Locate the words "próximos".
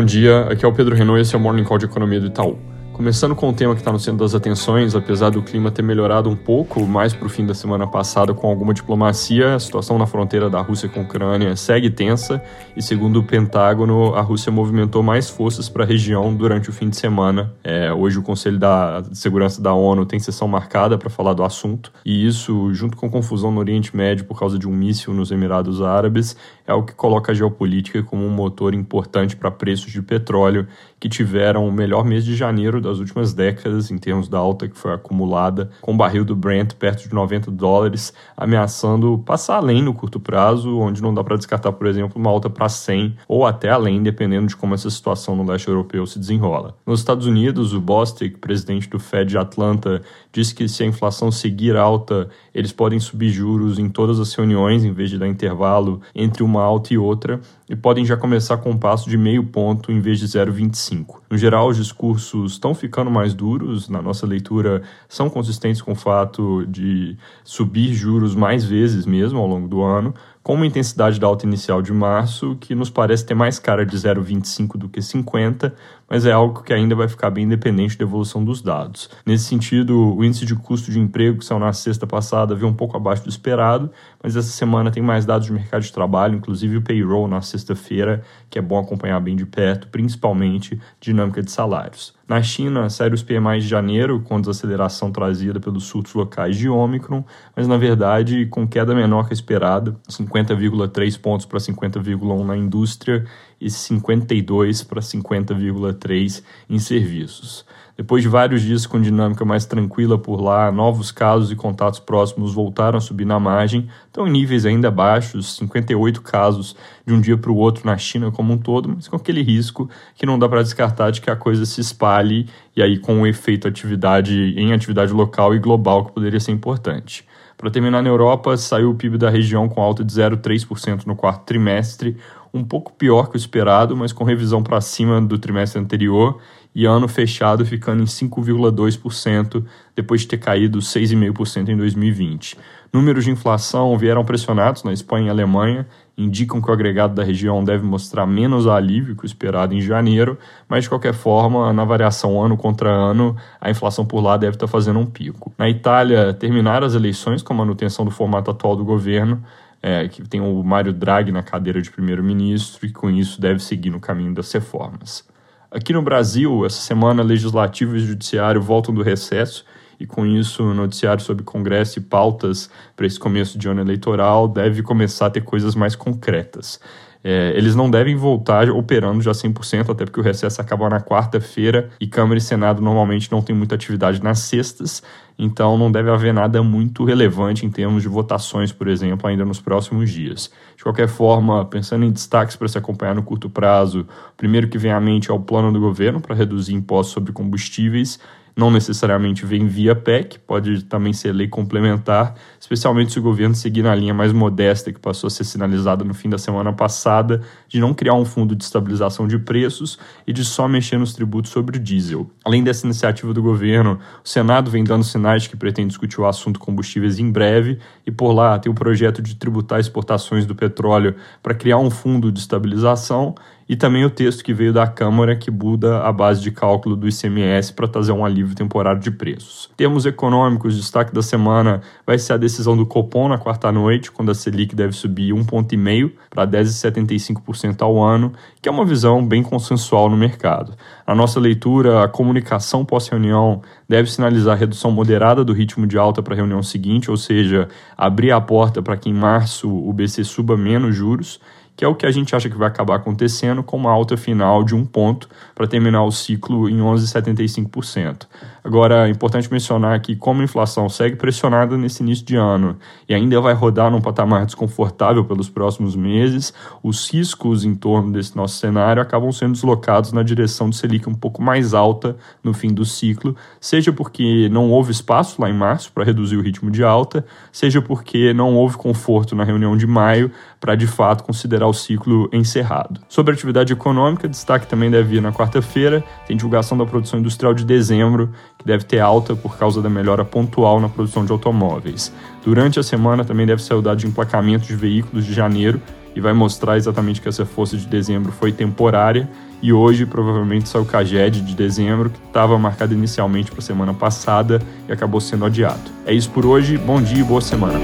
112.00-112.54, 189.60-190.10, 265.48-265.96